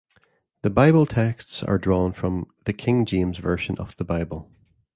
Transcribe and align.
The 0.63 0.71
Bible 0.71 1.05
texts 1.05 1.61
are 1.61 1.77
drawn 1.77 2.11
from 2.11 2.47
the 2.65 2.73
King 2.73 3.05
James 3.05 3.37
Version 3.37 3.77
of 3.77 3.95
the 3.97 4.03
Bible. 4.03 4.49